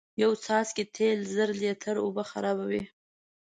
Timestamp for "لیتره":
1.61-1.99